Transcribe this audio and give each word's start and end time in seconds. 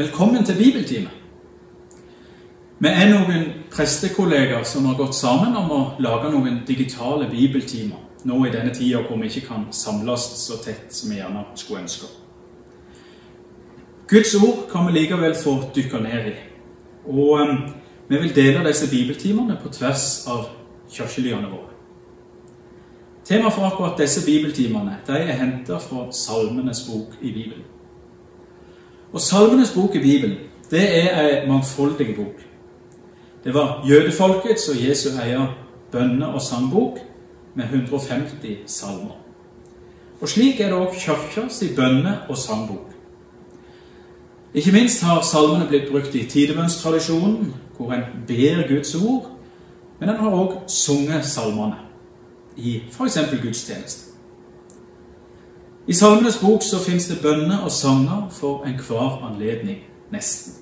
Velkommen 0.00 0.44
til 0.44 0.56
bibeltime. 0.56 1.10
Vi 2.78 2.88
er 2.88 3.10
noen 3.10 3.42
prestekollegaer 3.68 4.62
som 4.64 4.86
har 4.88 4.94
gått 4.96 5.12
sammen 5.12 5.56
om 5.58 5.72
å 5.76 5.80
lage 6.00 6.30
noen 6.32 6.62
digitale 6.64 7.26
bibeltimer 7.28 7.98
nå 8.24 8.38
i 8.46 8.52
denne 8.54 8.72
tida 8.72 9.02
hvor 9.04 9.18
vi 9.20 9.28
ikke 9.28 9.42
kan 9.50 9.66
samles 9.76 10.24
så 10.40 10.56
tett 10.64 10.86
som 10.96 11.12
vi 11.12 11.18
gjerne 11.18 11.42
skulle 11.54 11.82
ønske. 11.82 12.08
Guds 14.08 14.32
ord 14.38 14.62
kan 14.70 14.88
vi 14.88 14.94
likevel 14.94 15.36
få 15.36 15.52
dykke 15.74 16.00
ned 16.06 16.30
i. 16.30 16.32
Og 17.04 17.34
um, 17.42 17.52
vi 18.08 18.22
vil 18.22 18.32
dele 18.38 18.62
disse 18.70 18.88
bibeltimene 18.88 19.58
på 19.60 19.68
tvers 19.74 20.06
av 20.32 20.46
kirkelyene 20.94 21.50
våre. 21.50 21.76
Temaet 23.28 23.52
for 23.52 23.68
akkurat 23.68 24.00
disse 24.00 24.24
bibeltimene 24.24 24.96
de 25.10 25.20
er 25.20 25.36
henta 25.42 25.76
fra 25.76 26.06
Salmenes 26.22 26.86
bok 26.88 27.20
i 27.20 27.34
Bibelen. 27.36 27.68
Og 29.12 29.20
Salmenes 29.20 29.72
bok 29.74 29.94
i 29.94 29.98
Bibelen 29.98 30.36
det 30.70 31.04
er 31.04 31.20
ei 31.20 31.48
mangfoldig 31.48 32.16
bok. 32.16 32.44
Det 33.44 33.54
var 33.54 33.84
jødefolkets 33.88 34.68
og 34.68 34.88
Jesu 34.88 35.08
eier 35.08 35.46
bønne- 35.92 36.34
og 36.34 36.42
sangbok 36.42 36.98
med 37.54 37.64
150 37.64 38.70
salmer. 38.70 39.16
Og 40.20 40.28
slik 40.28 40.60
er 40.60 40.68
det 40.68 40.78
òg 40.78 40.94
kirkas 40.94 41.62
bønne- 41.76 42.28
og 42.28 42.36
sangbok. 42.36 42.90
Ikke 44.54 44.72
minst 44.72 45.02
har 45.02 45.22
salmene 45.22 45.66
blitt 45.68 45.90
brukt 45.90 46.14
i 46.14 46.24
tidebønnstradisjonen, 46.24 47.54
hvor 47.76 47.92
en 47.92 48.02
ber 48.26 48.68
Guds 48.68 48.94
ord, 48.94 49.30
men 50.00 50.08
en 50.08 50.16
har 50.16 50.30
òg 50.30 50.52
sunget 50.66 51.24
salmene 51.24 51.76
i 52.56 52.82
f.eks. 52.90 53.18
gudstjeneste. 53.42 54.09
I 55.90 55.94
Salmenes 55.94 56.40
bok 56.40 56.62
så 56.62 56.78
fins 56.78 57.08
det 57.10 57.18
bønner 57.22 57.64
og 57.66 57.72
sanger 57.74 58.28
for 58.30 58.62
enhver 58.62 59.24
anledning, 59.26 59.80
nesten. 60.14 60.54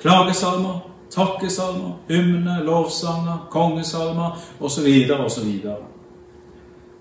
Klagesalmer, 0.00 0.78
takkesalmer, 1.12 1.98
hymne, 2.08 2.54
lovsanger, 2.64 3.42
kongesalmer 3.50 4.40
osv. 4.60 4.88
osv. 5.26 5.50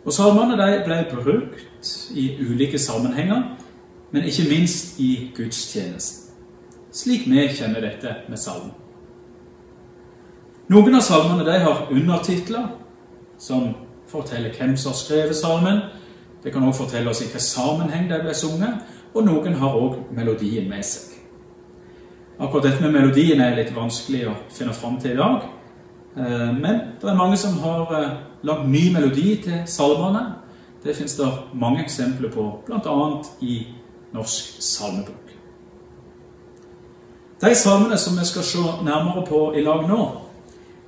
Og 0.05 0.13
Salmene 0.13 0.59
de 0.59 0.83
ble 0.83 0.99
brukt 1.13 1.95
i 2.11 2.27
ulike 2.43 2.79
sammenhenger, 2.79 3.55
men 4.11 4.27
ikke 4.27 4.49
minst 4.49 4.99
i 4.99 5.31
gudstjenesten, 5.35 6.33
slik 6.91 7.23
vi 7.31 7.47
kjenner 7.55 7.87
dette 7.87 8.17
med 8.27 8.37
salmen. 8.37 8.75
Noen 10.67 10.99
av 10.99 11.07
salmene 11.07 11.47
de 11.47 11.59
har 11.63 11.87
undertitler 11.87 12.67
som 13.39 13.71
forteller 14.11 14.51
hvem 14.59 14.75
som 14.77 14.91
har 14.91 14.99
skrevet 14.99 15.39
salmen. 15.39 15.85
Det 16.43 16.51
kan 16.51 16.63
også 16.63 16.83
fortelle 16.83 17.09
oss 17.09 17.21
i 17.21 17.27
hvilken 17.27 17.39
sammenheng 17.39 18.09
de 18.09 18.19
ble 18.21 18.35
sunget, 18.35 18.83
og 19.13 19.25
noen 19.25 19.55
har 19.61 19.75
òg 19.79 19.99
melodien 20.11 20.69
med 20.69 20.83
seg. 20.83 21.13
Akkurat 22.39 22.63
dette 22.63 22.81
med 22.81 22.91
melodien 22.91 23.41
er 23.41 23.55
litt 23.55 23.71
vanskelig 23.75 24.25
å 24.27 24.37
finne 24.51 24.73
fram 24.73 24.97
til 24.99 25.13
i 25.13 25.19
dag. 25.19 25.45
Eh, 26.17 26.49
men 26.57 26.79
det 27.01 27.09
er 27.09 27.17
mange 27.17 27.37
som 27.37 27.59
har 27.61 27.93
eh, 27.99 28.15
lagd 28.43 28.67
ny 28.69 28.87
melodi 28.93 29.35
til 29.45 29.61
salmene. 29.69 30.23
Det 30.83 30.95
fins 30.97 31.15
det 31.15 31.29
mange 31.53 31.83
eksempler 31.85 32.33
på, 32.33 32.47
bl.a. 32.65 32.97
i 33.41 33.59
Norsk 34.13 34.57
salmebok. 34.59 35.31
De 37.43 37.55
salmene 37.55 37.97
som 37.97 38.17
vi 38.19 38.25
skal 38.25 38.43
se 38.47 38.65
nærmere 38.83 39.23
på 39.27 39.45
i 39.55 39.63
lag 39.63 39.87
nå, 39.87 40.01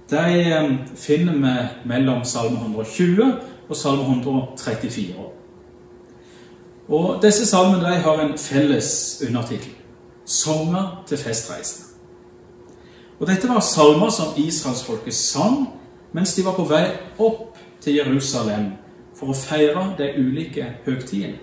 de 0.09 0.25
eh, 0.41 0.69
finner 0.97 1.39
vi 1.39 1.55
mellom 1.93 2.25
salme 2.25 2.59
120 2.59 3.31
og 3.69 3.75
salme 3.75 4.03
134. 4.17 5.34
Og 6.89 7.21
Disse 7.23 7.45
salmene 7.45 7.83
de 7.83 8.01
har 8.01 8.21
en 8.21 8.37
felles 8.37 9.23
undertittel 9.27 9.71
sanger 10.25 11.03
til 11.07 11.17
festreisende. 11.17 11.85
Og 13.19 13.27
Dette 13.27 13.49
var 13.49 13.59
salmer 13.59 14.09
som 14.09 14.33
israelsfolket 14.37 15.13
sang 15.13 15.67
mens 16.13 16.33
de 16.35 16.45
var 16.45 16.55
på 16.55 16.63
vei 16.63 16.85
opp 17.19 17.57
til 17.81 17.97
Jerusalem 17.99 18.71
for 19.15 19.31
å 19.31 19.37
feire 19.37 19.83
de 19.97 20.09
ulike 20.19 20.65
høgtidene. 20.85 21.39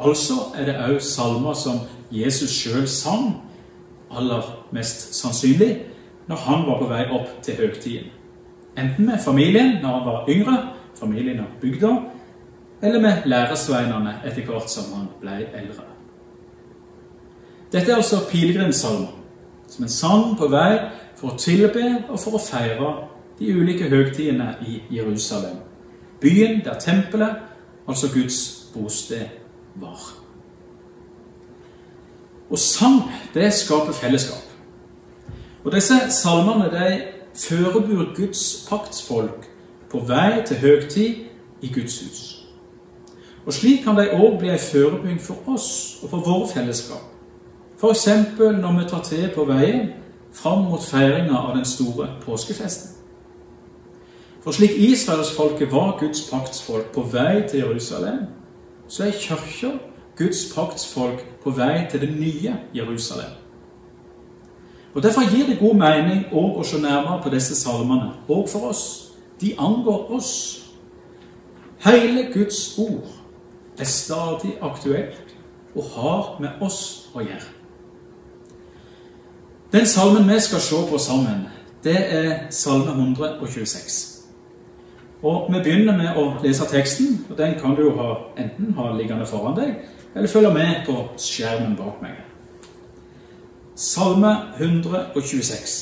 Altså 0.00 0.34
er 0.56 0.68
det 0.68 0.76
òg 0.80 1.00
salmer 1.04 1.56
som 1.56 1.82
Jesus 2.10 2.50
sjøl 2.56 2.86
sang, 2.88 3.34
aller 4.10 4.46
mest 4.72 5.12
sannsynlig, 5.14 5.84
når 6.28 6.36
han 6.46 6.64
var 6.66 6.78
på 6.80 6.88
vei 6.88 7.02
opp 7.12 7.28
til 7.44 7.58
høgtiden. 7.60 8.08
Enten 8.78 9.06
med 9.06 9.20
familien 9.24 9.76
når 9.82 9.98
han 9.98 10.06
var 10.06 10.30
yngre, 10.32 10.56
familien 10.96 11.40
og 11.44 11.60
bygda, 11.60 11.92
eller 12.82 13.00
med 13.00 13.24
læresveinene 13.24 14.20
etter 14.24 14.46
hvert 14.46 14.70
som 14.70 14.92
han 14.94 15.08
ble 15.20 15.36
eldre. 15.54 15.84
Dette 17.72 17.92
er 17.92 17.96
altså 17.96 18.24
pilegrimssalmer, 18.30 19.12
som 19.68 19.84
en 19.84 19.88
sang 19.88 20.38
på 20.38 20.48
vei 20.50 20.78
for 21.16 21.32
å 21.34 21.38
tilbe 21.38 21.84
og 22.08 22.18
for 22.18 22.38
å 22.38 22.42
feire 22.42 22.94
de 23.38 23.52
ulike 23.54 23.88
høgtidene 23.88 24.56
i 24.66 24.80
Jerusalem. 24.90 25.60
Byen 26.20 26.64
der 26.64 26.80
tempelet, 26.80 27.36
altså 27.88 28.08
Guds 28.14 28.70
bosted, 28.74 29.28
var. 29.74 30.00
Og 32.50 32.58
sang, 32.58 33.02
det 33.34 33.52
skaper 33.54 33.92
fellesskap. 33.92 34.50
Og 35.64 35.72
disse 35.72 35.94
salmene 36.10 36.70
de 36.72 37.02
forbereder 37.36 38.14
Guds 38.16 38.66
paktsfolk 38.68 39.46
på 39.90 39.98
vei 40.08 40.42
til 40.46 40.56
høgtid 40.56 41.14
i 41.62 41.72
Guds 41.72 42.00
hus. 42.00 42.39
Og 43.46 43.52
Slik 43.52 43.84
kan 43.84 43.96
de 43.96 44.10
òg 44.12 44.38
bli 44.38 44.50
en 44.50 44.58
forebygging 44.58 45.20
for 45.20 45.36
oss 45.46 45.98
og 46.02 46.10
for 46.10 46.18
vår 46.26 46.46
fellesskap. 46.54 47.06
F.eks. 47.80 48.06
når 48.38 48.78
vi 48.78 48.88
tar 48.88 49.02
til 49.02 49.30
på 49.34 49.44
veien 49.44 49.92
fram 50.32 50.64
mot 50.64 50.82
feiringa 50.84 51.36
av 51.36 51.56
den 51.56 51.64
store 51.64 52.08
påskefesten. 52.24 52.90
For 54.40 54.52
slik 54.52 54.70
israelsfolket 54.70 55.72
var 55.72 55.96
Guds 56.00 56.30
paktsfolk 56.30 56.92
på 56.94 57.02
vei 57.12 57.42
til 57.48 57.58
Jerusalem, 57.58 58.18
så 58.88 59.04
er 59.04 59.10
kirka 59.10 59.76
Guds 60.16 60.54
paktsfolk 60.54 61.24
på 61.44 61.50
vei 61.50 61.86
til 61.90 62.00
det 62.00 62.10
nye 62.20 62.56
Jerusalem. 62.74 63.32
Og 64.94 65.02
Derfor 65.02 65.36
gir 65.36 65.46
det 65.46 65.58
god 65.58 65.74
mening 65.74 66.24
å 66.32 66.62
se 66.64 66.80
nærmere 66.80 67.20
på 67.22 67.30
disse 67.30 67.54
salmene, 67.54 68.12
òg 68.28 68.48
for 68.48 68.72
oss. 68.72 69.12
De 69.40 69.54
angår 69.58 70.10
oss. 70.10 70.32
Hele 71.84 72.26
Guds 72.32 72.78
ord 72.78 73.19
er 73.80 73.84
stadig 73.84 74.58
aktuelt 74.62 75.34
og 75.74 75.84
har 75.94 76.36
med 76.40 76.62
oss 76.62 77.10
å 77.14 77.22
gjøre. 77.24 77.48
Den 79.72 79.86
salmen 79.86 80.28
vi 80.28 80.40
skal 80.40 80.60
se 80.60 80.78
på 80.90 80.98
sammen, 80.98 81.46
det 81.84 81.98
er 82.14 82.50
salme 82.50 82.90
126. 82.90 84.20
Og 85.22 85.52
Vi 85.52 85.60
begynner 85.62 85.96
med 85.96 86.16
å 86.16 86.24
lese 86.42 86.64
teksten, 86.64 87.26
og 87.30 87.38
den 87.38 87.54
kan 87.60 87.76
du 87.76 87.82
jo 87.82 87.96
ha, 87.96 88.14
enten 88.36 88.74
ha 88.74 88.90
liggende 88.96 89.26
foran 89.26 89.56
deg, 89.56 89.74
eller 90.14 90.28
følge 90.28 90.52
med 90.54 90.86
på 90.86 90.96
skjermen 91.20 91.76
bak 91.76 92.00
meg. 92.02 92.16
Salme 93.76 94.32
126. 94.58 95.76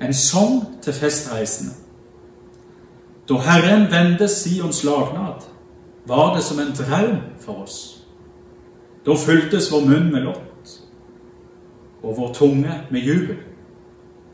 En 0.00 0.14
sang 0.14 0.60
til 0.82 0.92
festreisende. 0.92 1.72
Da 3.28 3.38
Herren 3.44 3.86
vendte 3.90 4.28
Sions 4.28 4.84
lagnad, 4.84 5.46
var 6.08 6.34
det 6.34 6.42
som 6.44 6.60
en 6.60 6.72
drøm 6.72 7.16
for 7.40 7.62
oss. 7.62 8.04
Da 9.06 9.14
fyltes 9.16 9.72
vår 9.72 9.84
munn 9.86 10.10
med 10.12 10.24
lott 10.26 10.44
og 12.02 12.16
vår 12.16 12.32
tunge 12.34 12.80
med 12.90 13.00
jubel. 13.00 13.36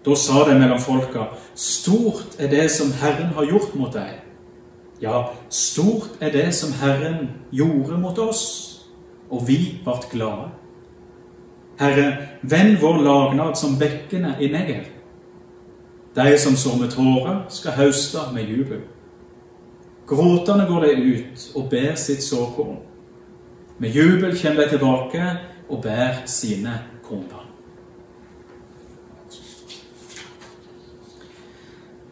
Da 0.05 0.15
sa 0.15 0.45
det 0.45 0.59
mellom 0.61 0.81
folka, 0.81 1.31
stort 1.55 2.37
er 2.39 2.51
det 2.53 2.71
som 2.71 2.93
Herren 3.01 3.33
har 3.35 3.47
gjort 3.49 3.75
mot 3.75 3.93
deg. 3.93 4.21
Ja, 5.01 5.23
stort 5.49 6.21
er 6.21 6.31
det 6.33 6.55
som 6.55 6.73
Herren 6.73 7.31
gjorde 7.53 7.99
mot 7.99 8.19
oss, 8.19 8.45
og 9.31 9.49
vi 9.49 9.81
vart 9.85 10.11
glade. 10.13 10.51
Herre, 11.81 12.17
vend 12.43 12.77
vår 12.81 13.01
lagnad 13.03 13.57
som 13.59 13.79
bekkene 13.79 14.37
i 14.41 14.53
Negev. 14.53 14.85
De 16.15 16.39
som 16.39 16.57
sår 16.57 16.77
med 16.81 16.91
tårer, 16.91 17.41
skal 17.49 17.73
hauste 17.73 18.19
med 18.35 18.49
jubel. 18.49 18.85
Gråtende 20.07 20.67
går 20.69 20.81
de 20.81 20.97
ut 21.03 21.51
og 21.55 21.71
bærer 21.71 21.95
sitt 21.95 22.23
såkorn. 22.23 22.79
Med 23.79 23.91
jubel 23.91 24.39
kommer 24.43 24.63
de 24.63 24.69
tilbake 24.69 25.25
og 25.69 25.83
bærer 25.83 26.27
sine 26.27 26.79
kornbarn. 27.03 27.49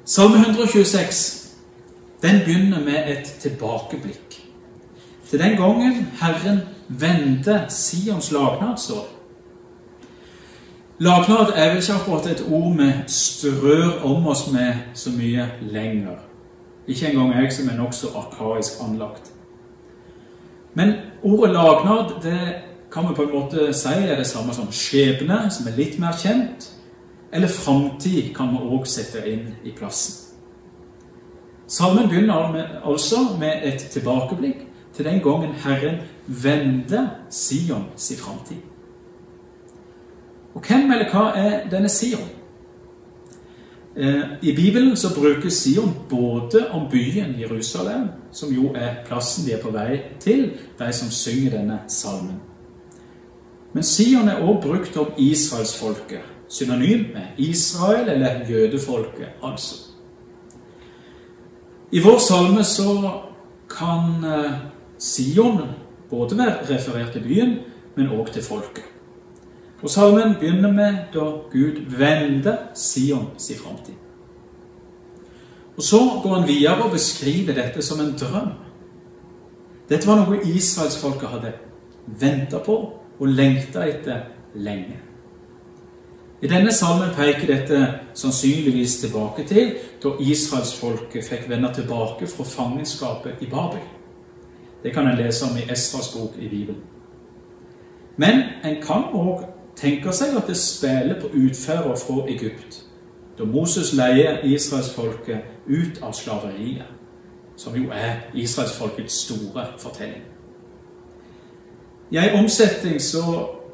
Salme 0.05 0.37
126 0.37 1.43
den 2.23 2.41
begynner 2.45 2.81
med 2.81 3.11
et 3.11 3.37
tilbakeblikk. 3.41 4.43
Til 5.31 5.39
den 5.39 5.57
gangen 5.57 6.09
Herren 6.21 6.59
vendte 6.89 7.65
Sions 7.69 8.33
lagnad, 8.33 8.79
står 8.79 9.09
Lagnad 10.99 11.53
er 11.57 11.69
vel 11.69 11.77
ikke 11.77 11.93
akkurat 11.93 12.27
et 12.27 12.45
ord 12.51 12.77
vi 12.77 12.93
strør 13.07 14.05
om 14.05 14.27
oss 14.27 14.45
med 14.53 14.75
så 14.95 15.11
mye 15.11 15.49
lenger. 15.61 16.19
Ikke 16.87 17.09
engang 17.09 17.35
jeg 17.35 17.53
som 17.53 17.69
er 17.69 17.79
nokså 17.79 18.07
arkaisk 18.17 18.81
anlagt. 18.83 19.33
Men 20.75 20.95
ordet 21.23 21.53
lagnad 21.53 22.23
det 22.23 22.55
kan 22.93 23.09
vi 23.09 23.15
på 23.15 23.23
en 23.23 23.35
måte 23.35 23.73
si 23.73 23.89
er 23.89 24.17
det 24.17 24.27
samme 24.27 24.55
som 24.55 24.73
skjebne, 24.73 25.51
som 25.51 25.69
er 25.69 25.77
litt 25.77 25.99
mer 26.01 26.17
kjent. 26.19 26.69
Eller 27.33 27.49
framtid 27.49 28.35
kan 28.37 28.51
vi 28.53 28.61
òg 28.61 28.87
sette 28.87 29.23
inn 29.29 29.55
i 29.65 29.73
plassen. 29.77 30.19
Salmen 31.67 32.09
begynner 32.09 32.83
altså 32.85 33.23
med 33.41 33.65
et 33.65 33.87
tilbakeblikk 33.93 34.67
til 34.93 35.05
den 35.05 35.21
gangen 35.25 35.55
Herren 35.65 36.03
vendte 36.27 37.11
Sion 37.31 37.87
sin 37.97 38.17
framtid. 38.17 38.61
Og 40.55 40.61
hvem 40.61 40.93
eller 40.93 41.09
hva 41.09 41.31
er 41.37 41.69
denne 41.71 41.89
Sion? 41.89 42.29
Eh, 43.97 44.23
I 44.43 44.57
Bibelen 44.57 44.97
så 44.97 45.09
brukes 45.15 45.55
Sion 45.55 45.95
både 46.09 46.71
om 46.71 46.91
byen 46.91 47.41
Jerusalem, 47.41 48.09
som 48.33 48.55
jo 48.55 48.73
er 48.75 49.05
plassen 49.07 49.45
de 49.47 49.53
er 49.53 49.61
på 49.61 49.71
vei 49.71 50.01
til, 50.21 50.51
de 50.79 50.93
som 50.93 51.11
synger 51.11 51.59
denne 51.59 51.79
salmen. 51.89 52.41
Men 53.73 53.83
Sion 53.83 54.29
er 54.29 54.41
også 54.41 54.69
brukt 54.69 54.97
om 54.97 55.13
israelsfolket, 55.19 56.21
synonym 56.49 57.13
med 57.13 57.37
Israel 57.39 58.09
eller 58.09 58.49
jødefolket, 58.49 59.29
altså. 59.43 59.75
I 61.93 62.01
vår 62.01 62.19
salme 62.19 62.65
så 62.65 63.11
kan 63.69 64.25
eh, 64.25 64.53
Sion 64.99 65.61
både 66.11 66.39
være 66.39 66.75
referert 66.75 67.13
til 67.13 67.23
byen, 67.23 67.55
men 67.97 68.09
også 68.09 68.33
til 68.33 68.43
folket. 68.43 68.92
Og 69.83 69.91
Salmen 69.91 70.35
begynner 70.41 70.73
med 70.73 70.97
da 71.15 71.25
Gud 71.51 71.81
vender 71.99 72.57
Sion 72.75 73.31
sin 73.39 73.57
framtid. 73.57 73.95
Og 75.77 75.83
Så 75.83 75.99
går 76.23 76.35
han 76.35 76.49
videre 76.49 76.83
og 76.83 76.91
beskriver 76.91 77.55
dette 77.55 77.83
som 77.83 78.01
en 78.01 78.15
drøm. 78.21 78.53
Dette 79.89 80.07
var 80.07 80.21
noe 80.21 80.43
israelsfolket 80.47 81.29
hadde 81.29 81.53
venta 82.07 82.59
på 82.59 82.77
og 83.19 83.29
lengta 83.29 83.87
etter 83.89 84.21
lenge. 84.55 85.01
I 86.43 86.49
denne 86.51 86.73
salmen 86.73 87.11
peker 87.15 87.47
dette 87.47 87.81
sannsynligvis 88.19 88.97
tilbake 89.01 89.45
til 89.47 89.75
da 90.03 90.15
israelsfolket 90.21 91.25
fikk 91.25 91.49
vende 91.51 91.71
tilbake 91.75 92.27
fra 92.27 92.45
fangenskapet 92.45 93.43
i 93.43 93.51
Babel. 93.51 93.83
Det 94.83 94.95
kan 94.95 95.07
en 95.07 95.19
lese 95.19 95.47
om 95.47 95.57
i 95.57 95.69
Esras 95.71 96.09
bok 96.17 96.35
i 96.39 96.49
Bibelen. 96.49 96.81
Men 98.17 98.43
en 98.65 98.83
kan 98.83 99.05
òg 99.15 99.45
tenker 99.83 100.15
seg 100.15 100.37
at 100.39 100.49
det 100.49 100.57
spiller 100.57 101.21
på 101.21 101.33
utfører 101.35 101.97
fra 101.99 102.25
Egypt, 102.31 102.83
da 103.39 103.45
Moses 103.49 103.93
leier 103.97 104.45
israelsfolket 104.47 105.67
ut 105.67 106.03
av 106.03 106.13
slaveriet, 106.15 106.87
som 107.57 107.75
jo 107.77 107.91
er 107.91 108.29
israelsfolkets 108.35 109.25
store 109.27 109.67
fortelling. 109.79 110.23
I 112.13 112.21
en 112.21 112.43
omsetning 112.43 113.01
så 113.01 113.25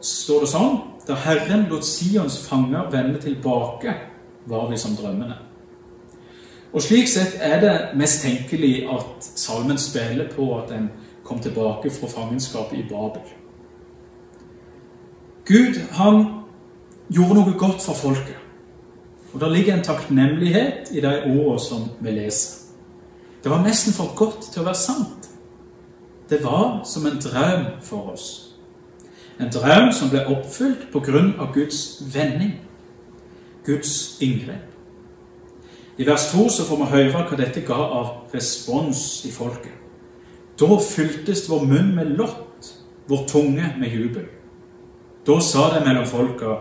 står 0.01 0.45
det 0.45 0.53
sånn 0.53 0.79
Da 1.09 1.15
Herren 1.17 1.63
lot 1.71 1.87
Sions 1.89 2.35
fanger 2.45 2.91
vende 2.93 3.17
tilbake, 3.23 3.95
var 4.47 4.67
vi 4.69 4.77
som 4.77 4.93
drømmene. 4.97 5.39
Og 6.73 6.83
Slik 6.85 7.09
sett 7.09 7.39
er 7.41 7.61
det 7.63 7.75
mest 7.97 8.21
tenkelig 8.23 8.83
at 8.93 9.25
salmen 9.25 9.81
spiller 9.81 10.29
på 10.29 10.51
at 10.59 10.75
en 10.77 10.91
kom 11.25 11.41
tilbake 11.41 11.91
fra 11.91 12.11
fangenskapet 12.13 12.83
i 12.83 12.85
Babel. 12.91 13.25
Gud 15.49 15.79
han 15.97 16.25
gjorde 17.09 17.39
noe 17.41 17.55
godt 17.56 17.81
for 17.83 17.97
folket. 17.97 18.37
Og 19.33 19.41
Det 19.41 19.53
ligger 19.53 19.75
en 19.75 19.85
takknemlighet 19.85 20.91
i 20.93 21.00
de 21.00 21.12
ordene 21.25 21.61
som 21.61 21.89
vi 22.00 22.11
leser. 22.11 22.69
Det 23.43 23.50
var 23.50 23.62
nesten 23.62 23.93
for 23.93 24.12
godt 24.17 24.50
til 24.53 24.61
å 24.61 24.67
være 24.67 24.77
sant. 24.77 25.29
Det 26.31 26.43
var 26.45 26.83
som 26.85 27.06
en 27.06 27.21
drøm 27.23 27.67
for 27.83 28.12
oss. 28.12 28.56
En 29.41 29.53
drøm 29.53 29.93
som 29.93 30.11
ble 30.11 30.27
oppfylt 30.27 30.89
på 30.93 31.00
grunn 31.00 31.35
av 31.39 31.55
Guds 31.55 32.03
vending, 32.15 32.59
Guds 33.65 34.19
inngrep. 34.21 34.67
I 35.99 36.06
vers 36.06 36.29
2 36.33 36.49
så 36.49 36.65
får 36.67 36.77
vi 36.83 36.91
høre 36.93 37.23
hva 37.25 37.39
dette 37.39 37.65
ga 37.67 37.79
av 37.79 38.35
respons 38.35 39.25
i 39.25 39.31
folket. 39.33 39.73
Da 40.61 40.77
fyltes 40.83 41.47
vår 41.50 41.65
munn 41.71 41.95
med 41.95 42.17
lott, 42.19 42.75
vår 43.09 43.25
tunge 43.31 43.73
med 43.79 43.95
jubel. 43.95 44.27
Da 45.26 45.41
sa 45.41 45.70
de 45.75 45.85
mellom 45.85 46.06
folka, 46.06 46.56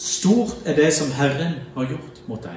Stort 0.00 0.56
er 0.64 0.74
det 0.74 0.92
som 0.94 1.10
Herren 1.12 1.54
har 1.74 1.84
gjort 1.84 2.22
mot 2.28 2.42
deg. 2.42 2.56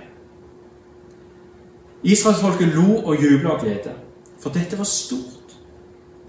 Israelsfolket 2.04 2.76
lo 2.76 3.02
og 3.02 3.20
jubla 3.20 3.56
av 3.56 3.64
glede, 3.64 3.96
for 4.40 4.54
dette 4.54 4.78
var 4.80 4.88
stort. 4.88 5.58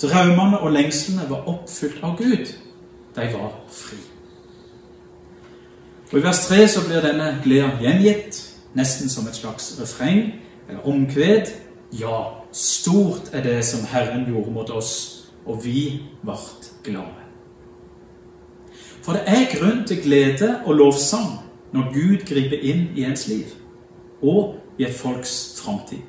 Drømmene 0.03 0.59
og 0.59 0.73
lengslene 0.75 1.29
var 1.31 1.47
oppfylt 1.51 2.03
av 2.03 2.17
Gud. 2.19 2.51
De 3.15 3.29
var 3.33 3.53
fri. 3.71 4.01
Og 6.13 6.19
I 6.19 6.23
vers 6.23 6.45
3 6.47 6.69
så 6.69 6.83
blir 6.87 7.03
denne 7.03 7.41
gleden 7.45 7.79
gjengitt, 7.83 8.39
nesten 8.75 9.11
som 9.11 9.27
et 9.31 9.39
slags 9.39 9.75
refreng 9.81 10.35
eller 10.69 10.87
omkved. 10.87 11.51
Ja, 11.99 12.23
stort 12.53 13.31
er 13.33 13.43
det 13.43 13.61
som 13.67 13.87
Herren 13.87 14.27
gjorde 14.27 14.55
mot 14.55 14.71
oss, 14.71 14.95
og 15.47 15.65
vi 15.65 16.03
ble 16.23 16.39
glade. 16.87 17.24
For 19.05 19.13
det 19.13 19.23
er 19.27 19.51
grunn 19.53 19.85
til 19.87 20.03
glede 20.03 20.61
og 20.65 20.75
lovsang 20.75 21.41
når 21.73 21.91
Gud 21.93 22.25
griper 22.29 22.63
inn 22.63 22.87
i 22.97 23.05
ens 23.05 23.27
liv 23.29 23.53
og 24.23 24.55
i 24.79 24.87
et 24.87 24.95
folks 24.97 25.61
framtid. 25.61 26.01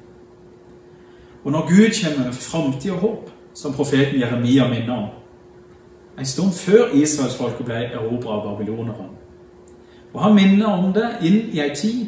Og 1.43 1.51
når 1.51 1.67
Gud 1.67 1.89
kommer 2.03 2.25
med 2.25 2.33
framtid 2.33 2.91
og 2.91 2.97
håp, 2.97 3.31
som 3.53 3.73
profeten 3.73 4.19
Jeremia 4.19 4.67
minner 4.67 4.93
om 4.93 5.09
en 6.19 6.25
stund 6.25 6.51
før 6.51 6.93
israelsfolket 6.93 7.65
ble 7.65 7.75
erobra 7.75 8.37
av 8.37 8.45
babylonerne. 8.47 9.09
Og 10.13 10.21
han 10.23 10.35
minner 10.35 10.67
om 10.67 10.93
det 10.95 11.09
inn 11.27 11.41
i 11.51 11.59
ei 11.59 11.73
tid 11.75 12.05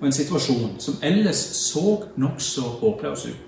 og 0.00 0.06
en 0.06 0.12
situasjon 0.12 0.76
som 0.78 1.00
ellers 1.02 1.40
så 1.56 2.02
nokså 2.16 2.60
håpløs 2.82 3.24
ut. 3.26 3.47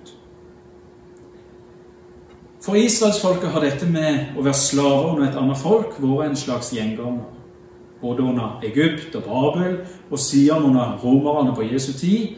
For 2.60 2.76
israelsfolket 2.76 3.50
har 3.50 3.64
dette 3.64 3.86
med 3.88 4.36
å 4.36 4.44
være 4.44 4.58
slaver 4.60 5.14
under 5.14 5.28
et 5.28 5.36
annet 5.40 5.58
folk 5.58 5.96
vært 5.96 6.28
en 6.28 6.36
slags 6.36 6.72
gjenganger. 6.76 7.24
Både 8.00 8.22
under 8.22 8.60
Egypt 8.64 9.16
og 9.16 9.24
Babel, 9.24 9.78
og 10.10 10.18
siden 10.18 10.68
under 10.68 10.98
romerne 11.02 11.54
på 11.56 11.68
Jesu 11.72 11.92
tid. 11.92 12.36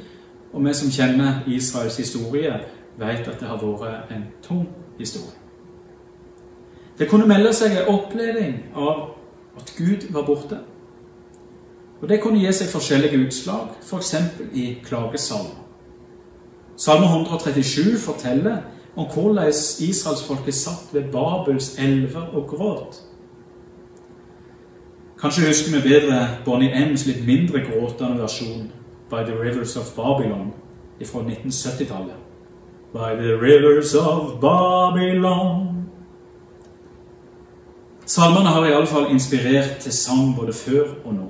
Og 0.53 0.65
vi 0.65 0.75
som 0.75 0.91
kjenner 0.91 1.43
Israels 1.47 1.97
historie, 1.97 2.53
vet 2.99 3.29
at 3.29 3.41
det 3.41 3.49
har 3.49 3.63
vært 3.63 4.11
en 4.15 4.27
tung 4.43 4.69
historie. 4.99 5.39
Det 6.99 7.09
kunne 7.11 7.27
melde 7.27 7.55
seg 7.57 7.73
en 7.75 7.89
oppleving 7.91 8.59
av 8.77 9.17
at 9.59 9.75
Gud 9.79 10.07
var 10.13 10.27
borte. 10.27 10.59
Og 12.03 12.09
Det 12.09 12.21
kunne 12.23 12.39
gi 12.39 12.53
seg 12.53 12.71
forskjellige 12.71 13.19
utslag, 13.27 13.75
f.eks. 13.83 14.15
For 14.37 14.55
i 14.55 14.79
klagesalmer. 14.85 15.59
Salme 16.77 17.07
137 17.07 17.99
forteller 17.99 18.63
om 18.97 19.07
hvordan 19.15 19.49
israelsfolket 19.81 20.55
satt 20.55 20.89
ved 20.93 21.03
Babels 21.13 21.79
elver 21.79 22.27
og 22.33 22.49
gråt. 22.49 23.03
Kanskje 25.21 25.47
husker 25.47 25.77
vi 25.77 25.89
bedre 25.89 26.29
Bonnie 26.45 26.71
M's 26.71 27.07
litt 27.07 27.27
mindre 27.27 27.61
gråtende 27.61 28.23
versjon, 28.23 28.73
'By 29.11 29.25
the 29.25 29.41
Rivers 29.43 29.77
of 29.77 29.93
Babylon', 29.97 30.53
fra 31.05 31.21
1970-tallet. 31.21 32.17
By 32.93 33.17
the 33.23 33.37
rivers 33.41 33.95
of 33.95 34.41
Babylon 34.41 35.69
Salmene 38.07 38.49
har 38.49 38.67
iallfall 38.67 39.11
inspirert 39.11 39.79
til 39.81 39.93
sang 39.93 40.37
både 40.37 40.53
før 40.53 40.89
og 41.05 41.15
nå. 41.15 41.29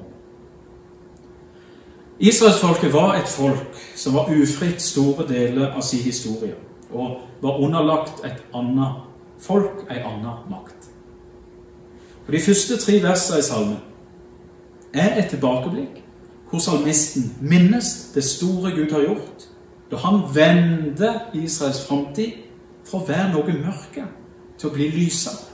Israelsfolket 2.19 2.93
var 2.93 3.15
et 3.15 3.29
folk 3.29 3.77
som 3.95 4.15
var 4.15 4.31
ufritt 4.43 4.83
store 4.83 5.29
deler 5.29 5.73
av 5.73 5.83
sin 5.83 6.03
historie 6.03 6.55
og 6.93 7.21
var 7.43 7.59
underlagt 7.59 8.25
et 8.25 8.45
annet 8.55 9.03
folk, 9.43 9.85
ei 9.91 9.99
anna 9.99 10.39
makt. 10.51 10.91
Og 12.27 12.33
De 12.33 12.41
første 12.41 12.77
tre 12.79 13.03
versene 13.03 13.39
i 13.39 13.43
salmen 13.43 13.81
er 14.95 15.19
et 15.19 15.31
tilbakeblikk 15.33 16.03
hvor 16.51 16.61
salmisten 16.61 17.31
minnes 17.41 18.13
det 18.15 18.25
store 18.25 18.71
Gud 18.77 18.93
har 18.93 19.07
gjort, 19.07 19.47
da 19.91 19.97
han 19.97 20.21
vendte 20.35 21.13
Israels 21.35 21.81
framtid 21.87 22.43
fra 22.85 23.01
å 23.01 23.07
være 23.09 23.31
noe 23.33 23.55
mørke 23.57 24.05
til 24.59 24.69
å 24.69 24.75
bli 24.75 24.91
lysere. 24.93 25.49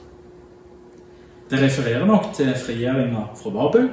Det 1.48 1.62
refererer 1.62 2.04
nok 2.06 2.32
til 2.36 2.50
frigjøringa 2.58 3.28
fra 3.38 3.54
Babel, 3.54 3.88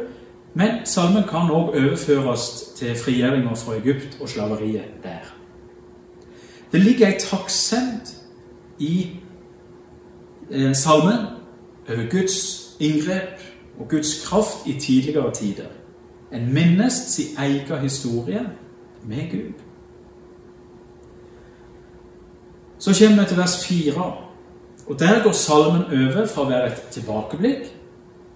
men 0.58 0.82
salmen 0.90 1.24
kan 1.30 1.52
òg 1.52 1.76
overføres 1.78 2.50
til 2.80 2.98
frigjøringa 2.98 3.54
fra 3.60 3.78
Egypt 3.78 4.18
og 4.20 4.30
slaveriet 4.30 4.98
der. 5.04 5.35
Det 6.76 6.84
ligger 6.84 7.08
ei 7.08 7.20
takksemd 7.20 8.10
i 8.80 9.10
eh, 10.52 10.74
salmen 10.76 11.22
over 11.90 12.10
Guds 12.12 12.76
inngrep 12.80 13.40
og 13.80 13.90
Guds 13.90 14.28
kraft 14.28 14.68
i 14.68 14.74
tidligere 14.80 15.32
tider. 15.34 15.70
En 16.32 16.54
minnes 16.54 16.94
sin 16.94 17.38
egen 17.38 17.80
historie 17.80 18.50
med 19.08 19.32
Gud. 19.32 19.54
Så 22.80 23.00
kommer 23.00 23.24
vi 23.24 23.28
til 23.28 23.38
vers 23.38 23.66
fire. 23.68 24.14
Og 24.88 25.00
Der 25.00 25.24
går 25.24 25.32
salmen 25.32 25.84
over 25.84 26.28
fra 26.28 26.42
å 26.42 26.50
være 26.50 26.74
et 26.74 26.84
tilbakeblikk 26.92 27.72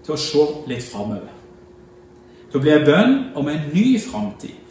til 0.04 0.16
å 0.16 0.16
se 0.16 0.46
litt 0.66 0.88
framover. 0.88 1.28
Da 2.52 2.58
blir 2.58 2.80
bli 2.80 2.88
bønn 2.88 3.18
om 3.34 3.48
en 3.48 3.68
ny 3.74 4.00
framtid. 4.00 4.69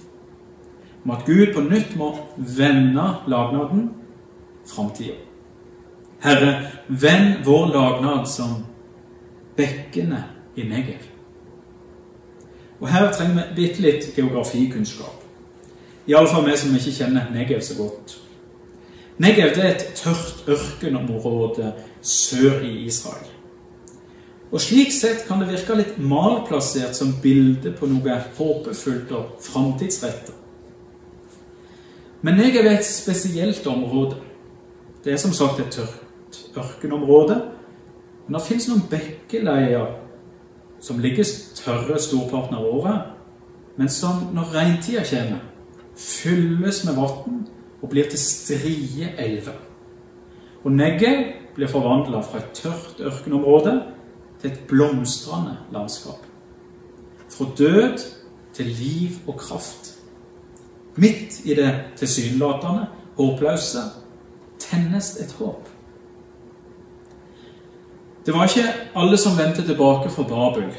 Om 1.10 1.16
at 1.16 1.26
Gud 1.26 1.54
på 1.54 1.62
nytt 1.66 1.96
må 1.98 2.12
vende 2.38 3.04
lagnaden 3.28 3.88
framtida. 4.70 5.16
Herre, 6.22 6.52
vend 6.88 7.40
vår 7.46 7.72
lagnad 7.74 8.28
som 8.30 8.52
bekkene 9.58 10.20
i 10.56 10.68
Negev. 10.70 11.08
Og 12.80 12.92
Her 12.94 13.10
trenger 13.12 13.40
vi 13.40 13.56
bitte 13.56 13.82
litt 13.82 14.06
geografikunnskap. 14.16 15.26
Iallfall 16.06 16.46
vi 16.46 16.58
som 16.62 16.76
ikke 16.78 16.94
kjenner 17.00 17.32
Negev 17.34 17.66
så 17.66 17.80
godt. 17.80 18.20
Negev 19.18 19.58
er 19.58 19.72
et 19.72 19.86
tørt 19.98 20.46
ørkenområde 20.46 21.74
sør 22.02 22.62
i 22.62 22.86
Israel. 22.86 23.32
Og 24.52 24.62
Slik 24.62 24.94
sett 24.94 25.26
kan 25.26 25.42
det 25.42 25.50
virke 25.56 25.78
litt 25.78 25.98
malplassert 25.98 26.94
som 26.94 27.18
bilde 27.24 27.74
på 27.74 27.90
noe 27.90 28.22
håpefullt 28.38 29.16
og 29.18 29.40
framtidsrettet. 29.42 30.39
Men 32.22 32.40
jeg 32.40 32.56
er 32.56 32.72
et 32.72 32.86
spesielt 32.86 33.68
område. 33.68 34.18
Det 35.04 35.14
er 35.14 35.18
som 35.18 35.32
sagt 35.32 35.60
et 35.60 35.72
tørt 35.72 36.58
ørkenområde. 36.58 37.42
Men 38.28 38.36
det 38.36 38.46
fins 38.46 38.68
noen 38.70 38.84
bekkeleier 38.92 39.96
som 40.80 41.00
ligger 41.00 41.28
tørre 41.58 42.00
storparten 42.00 42.56
av 42.56 42.66
året, 42.66 43.08
men 43.80 43.90
som 43.92 44.30
når 44.36 44.54
regntida 44.54 45.04
kommer, 45.08 45.42
fylles 46.00 46.84
med 46.86 46.96
vann 46.96 47.42
og 47.82 47.90
blir 47.92 48.08
til 48.12 48.20
strie 48.20 49.10
elver. 49.20 49.58
Og 50.64 50.72
Negev 50.72 51.24
blir 51.56 51.72
forvandla 51.72 52.22
fra 52.24 52.40
et 52.40 52.52
tørt 52.56 53.00
ørkenområde 53.00 53.74
til 54.42 54.52
et 54.52 54.60
blomstrende 54.68 55.58
landskap. 55.74 56.24
Fra 57.30 57.46
død 57.58 58.06
til 58.54 58.66
liv 58.66 59.20
og 59.28 59.38
kraft. 59.40 59.99
Midt 61.00 61.42
i 61.46 61.56
det 61.56 61.72
tilsynelatende, 62.00 62.88
håpløse, 63.18 63.84
tennes 64.60 65.16
et 65.20 65.32
håp. 65.40 65.70
Det 68.26 68.34
var 68.34 68.44
ikke 68.44 68.74
alle 68.96 69.18
som 69.18 69.38
vendte 69.38 69.64
tilbake 69.66 70.10
fra 70.10 70.24
Babel. 70.24 70.74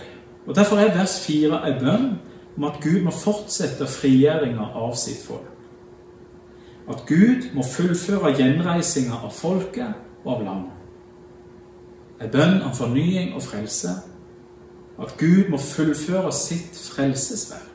og 0.47 0.55
Derfor 0.55 0.77
er 0.77 0.99
vers 0.99 1.21
4 1.27 1.69
en 1.69 1.81
bønn 1.85 2.11
om 2.57 2.65
at 2.65 2.81
Gud 2.83 3.01
må 3.03 3.11
fortsette 3.11 3.87
frigjøringa 3.87 4.67
av 4.75 4.95
sitt 4.97 5.25
folk. 5.25 5.49
At 6.91 7.07
Gud 7.07 7.49
må 7.55 7.63
fullføre 7.63 8.35
gjenreisinga 8.37 9.23
av 9.25 9.33
folket 9.33 9.95
og 10.25 10.35
av 10.35 10.45
landet. 10.45 10.77
En 12.21 12.31
bønn 12.31 12.63
om 12.63 12.75
fornying 12.77 13.35
og 13.35 13.43
frelse. 13.43 13.95
At 15.01 15.17
Gud 15.19 15.49
må 15.49 15.59
fullføre 15.59 16.33
sitt 16.33 16.77
frelsesverk. 16.95 17.70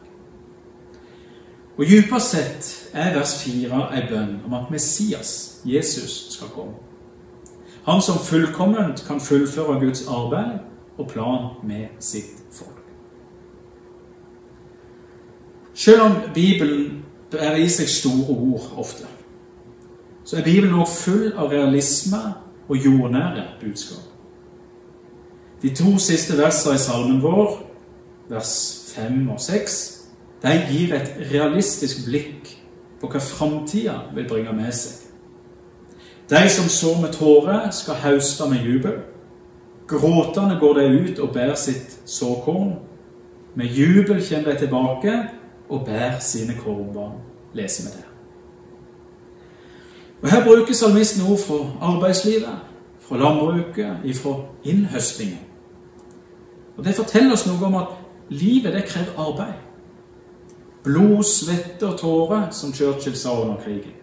Og 1.78 1.86
Dypest 1.86 2.32
sett 2.32 2.90
er 2.94 3.14
vers 3.18 3.34
4 3.44 3.82
ei 3.98 4.06
bønn 4.10 4.38
om 4.46 4.54
at 4.54 4.72
Messias, 4.72 5.62
Jesus, 5.66 6.28
skal 6.34 6.48
komme. 6.56 6.78
Han 7.86 8.02
som 8.02 8.20
fullkomment 8.24 9.04
kan 9.08 9.20
fullføre 9.22 9.80
Guds 9.80 10.08
arbeid 10.08 10.60
og 10.98 11.08
plan 11.08 11.50
med 11.64 11.88
sitt 12.00 12.44
folk. 12.52 12.82
Selv 15.74 16.02
om 16.02 16.12
Bibelen 16.34 17.04
bærer 17.32 17.56
i 17.56 17.70
seg 17.70 17.90
store 17.90 18.38
ord 18.38 18.72
ofte, 18.78 19.06
så 20.24 20.38
er 20.38 20.44
Bibelen 20.44 20.80
også 20.80 21.02
full 21.04 21.34
av 21.38 21.52
realisme 21.52 22.22
og 22.68 22.78
jordnære 22.78 23.44
budskap. 23.62 24.02
De 25.62 25.76
to 25.76 25.98
siste 25.98 26.38
versene 26.38 26.76
i 26.76 26.78
salmen 26.78 27.22
vår, 27.24 27.60
vers 28.30 28.56
5 28.96 29.30
og 29.30 29.40
6, 29.40 30.05
de 30.44 30.54
gir 30.70 30.94
et 30.96 31.16
realistisk 31.32 32.06
blikk 32.06 32.52
på 33.02 33.10
hva 33.10 33.20
framtida 33.20 33.96
vil 34.16 34.28
bringe 34.30 34.54
med 34.54 34.72
seg. 34.76 35.06
De 36.30 36.42
som 36.50 36.70
sår 36.70 37.02
med 37.02 37.14
tårer, 37.14 37.70
skal 37.72 38.02
hauste 38.02 38.50
med 38.50 38.66
jubel. 38.66 38.98
Gråtende 39.88 40.58
går 40.60 40.74
de 40.74 40.86
ut 41.00 41.20
og 41.20 41.34
bærer 41.34 41.56
sitt 41.56 42.00
såkorn. 42.06 42.74
Med 43.56 43.66
jubel 43.66 44.24
kommer 44.30 44.52
de 44.52 44.60
tilbake 44.60 45.14
og 45.70 45.86
bærer 45.86 46.20
sine 46.20 46.54
kornbarn, 46.64 47.22
leser 47.54 47.84
vi 47.84 47.98
der. 47.98 48.10
Og 50.22 50.32
Her 50.32 50.44
bruker 50.44 50.74
salmisten 50.74 51.32
ord 51.32 51.38
fra 51.38 51.56
arbeidslivet, 51.82 52.60
fra 53.00 53.18
landbruket, 53.18 54.16
fra 54.16 54.42
innhøstingen. 54.64 55.40
Og 56.78 56.84
Det 56.84 56.96
forteller 56.96 57.34
oss 57.34 57.46
noe 57.48 57.66
om 57.66 57.76
at 57.76 57.88
livet 58.30 58.74
det 58.74 58.86
krever 58.86 59.14
arbeid. 59.18 59.65
Blod, 60.86 61.24
svette 61.24 61.88
og 61.88 62.00
tårer, 62.00 62.50
som 62.52 62.74
Churchill 62.74 63.16
sa 63.18 63.34
under 63.42 63.58
krigen. 63.64 63.96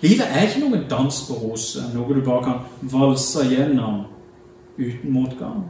Livet 0.00 0.26
er 0.30 0.46
ikke 0.46 0.62
noen 0.62 0.84
dans 0.90 1.16
på 1.26 1.34
roser, 1.34 1.88
noe 1.94 2.14
du 2.14 2.22
bare 2.22 2.44
kan 2.44 2.90
valse 2.92 3.42
gjennom 3.50 4.04
uten 4.78 5.12
motgang. 5.12 5.64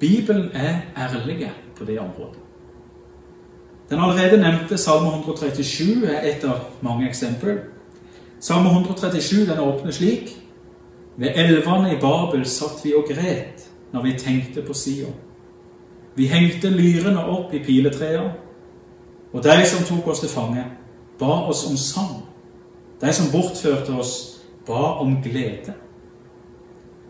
Bibelen 0.00 0.48
er 0.54 0.86
ærlig 0.96 1.50
på 1.76 1.84
det 1.84 1.98
området. 2.00 2.40
Den 3.90 4.00
allerede 4.00 4.40
nevnte 4.40 4.78
Salme 4.78 5.08
137 5.08 6.06
er 6.06 6.20
et 6.28 6.44
av 6.44 6.60
mange 6.80 7.08
eksempler. 7.08 7.58
Salme 8.40 8.68
137 8.68 9.46
den 9.46 9.58
åpner 9.58 9.92
slik.: 9.92 10.36
Ved 11.16 11.28
elvene 11.34 11.92
i 11.92 12.00
Babel 12.00 12.46
satt 12.46 12.84
vi 12.84 12.94
og 12.94 13.04
gret 13.08 13.68
når 13.92 14.02
vi 14.02 14.18
tenkte 14.18 14.62
på 14.62 14.74
Sion. 14.74 15.14
Vi 16.14 16.26
hengte 16.26 16.70
lyrene 16.70 17.24
opp 17.24 17.54
i 17.54 17.64
piletreer, 17.64 18.30
og 19.32 19.44
de 19.44 19.66
som 19.66 19.84
tok 19.84 20.06
oss 20.06 20.20
til 20.20 20.28
fange, 20.28 20.64
ba 21.18 21.26
oss 21.50 21.66
om 21.66 21.76
sang. 21.76 22.24
De 23.00 23.12
som 23.12 23.30
bortførte 23.32 23.92
oss, 23.92 24.40
ba 24.66 24.98
om 25.02 25.22
glede. 25.22 25.74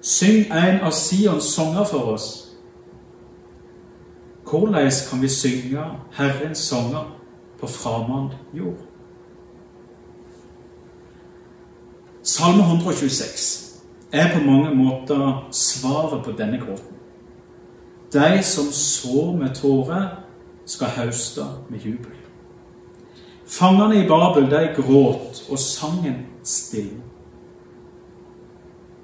Syng 0.00 0.46
en 0.52 0.80
av 0.80 0.92
Sions 0.92 1.44
sanger 1.54 1.84
for 1.84 2.12
oss 2.14 2.48
hvordan 4.50 4.92
kan 5.10 5.22
vi 5.22 5.28
synge 5.28 5.84
Herrens 6.12 6.58
sanger 6.58 7.16
på 7.60 7.66
framand 7.66 8.30
jord? 8.54 8.78
Salme 12.22 12.62
126 12.62 13.80
er 14.12 14.38
på 14.38 14.44
mange 14.44 14.74
måter 14.74 15.48
svaret 15.52 16.24
på 16.24 16.32
denne 16.32 16.58
gråten. 16.58 16.96
De 18.12 18.42
som 18.42 18.64
så 18.72 19.36
med 19.38 19.54
tårer, 19.54 20.08
skal 20.68 20.86
hauste 20.86 21.44
med 21.70 21.78
jubel. 21.78 22.14
Fangene 23.46 24.04
i 24.04 24.08
Babel, 24.08 24.50
de 24.50 24.68
gråt, 24.76 25.44
og 25.48 25.58
sangen 25.58 26.26
stille. 26.44 27.02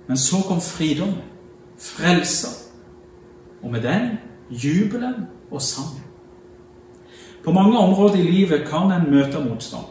Men 0.06 0.16
så 0.16 0.36
kom 0.44 0.60
fridommen, 0.60 1.24
frelsa, 1.78 2.48
og 3.62 3.70
med 3.70 3.82
den 3.82 4.10
jubelen 4.50 5.26
og 5.50 5.62
sangen. 5.62 6.04
På 7.44 7.52
mange 7.52 7.78
områder 7.78 8.14
i 8.14 8.22
livet 8.22 8.68
kan 8.68 8.92
en 8.92 9.10
møte 9.10 9.40
motstand. 9.40 9.84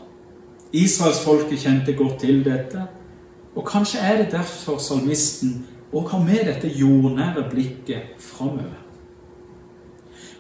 Israelsfolket 0.74 1.60
kjente 1.60 1.94
godt 1.94 2.20
til 2.20 2.46
dette, 2.46 2.82
og 3.56 3.66
kanskje 3.66 4.00
er 4.00 4.18
det 4.18 4.32
derfor 4.32 4.78
salmisten 4.78 5.66
òg 5.94 6.10
har 6.10 6.24
med 6.26 6.46
dette 6.46 6.68
jordnære 6.68 7.50
blikket 7.50 8.02
framover. 8.20 8.80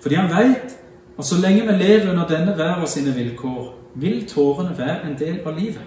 Fordi 0.01 0.15
han 0.15 0.29
veit 0.29 0.77
at 1.17 1.25
så 1.25 1.35
lenge 1.41 1.61
vi 1.61 1.83
lever 1.83 2.11
under 2.11 2.27
denne 2.27 2.57
verden 2.57 2.87
sine 2.87 3.13
vilkår, 3.13 3.75
vil 3.95 4.25
tårene 4.29 4.77
være 4.77 5.09
en 5.09 5.17
del 5.19 5.39
av 5.45 5.57
livet. 5.57 5.85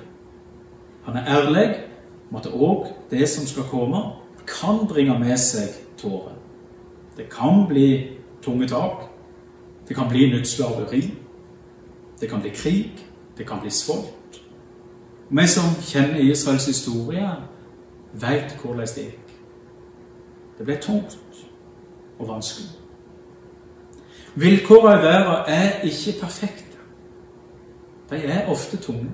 Han 1.03 1.17
er 1.17 1.27
ærlig 1.27 1.75
om 2.31 2.37
at 2.37 2.47
òg 2.47 2.87
det 3.11 3.29
som 3.29 3.47
skal 3.47 3.63
komme, 3.71 4.03
kan 4.47 4.87
bringe 4.89 5.19
med 5.19 5.37
seg 5.39 5.75
tårer. 5.99 6.35
Det 7.17 7.27
kan 7.31 7.67
bli 7.69 8.17
tunge 8.43 8.69
tak, 8.69 9.09
det 9.89 9.97
kan 9.97 10.09
bli 10.09 10.31
nytt 10.31 10.49
slaveri. 10.49 11.15
Det 12.21 12.29
kan 12.31 12.41
bli 12.41 12.51
krig. 12.51 13.07
Det 13.39 13.47
kan 13.47 13.61
bli 13.61 13.71
svolt. 13.71 14.43
Vi 15.31 15.47
som 15.47 15.65
kjenner 15.83 16.21
Israels 16.21 16.67
historie, 16.67 17.31
veit 18.13 18.57
hvordan 18.63 18.87
det 18.87 19.05
gikk. 19.05 19.33
Det 20.59 20.65
ble 20.67 20.77
tungt 20.81 21.19
og 22.19 22.29
vanskelig. 22.29 22.71
Vilkårene 24.37 25.01
i 25.01 25.03
verden 25.03 25.45
er 25.47 25.81
ikke 25.89 26.21
perfekte. 26.21 26.77
De 28.11 28.17
er 28.17 28.49
ofte 28.49 28.77
tunge. 28.77 29.11